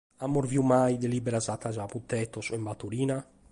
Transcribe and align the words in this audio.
Amus 0.25 0.45
bidu 0.51 0.63
mai 0.71 0.91
delìberas 1.01 1.47
fatas 1.49 1.75
a 1.83 1.85
mutetos 1.91 2.47
o 2.51 2.55
in 2.59 2.65
batorina? 2.67 3.17